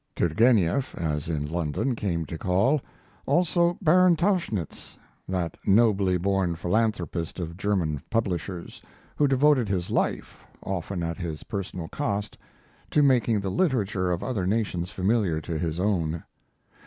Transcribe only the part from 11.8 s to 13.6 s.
cost, to making the